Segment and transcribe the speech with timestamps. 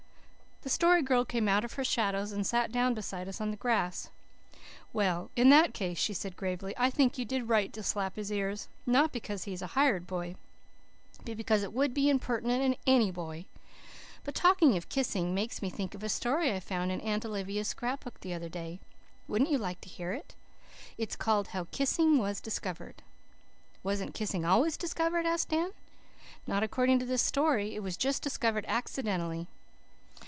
[0.63, 3.57] The Story Girl came out of her shadows and sat down beside us on the
[3.57, 4.11] grass.
[4.93, 8.31] "Well, in that case," she said gravely, "I think you did right to slap his
[8.31, 10.35] ears not because he is a hired boy,
[11.25, 13.45] but because it would be impertinent in ANY boy.
[14.23, 17.69] But talking of kissing makes me think of a story I found in Aunt Olivia's
[17.69, 18.79] scrapbook the other day.
[19.27, 20.35] Wouldn't you like to hear it?
[20.95, 23.01] It is called, 'How Kissing Was Discovered.'"
[23.81, 25.71] "Wasn't kissing always discovered?" asked Dan.
[26.45, 27.73] "Not according to this story.
[27.73, 29.47] It was just discovered accidentally."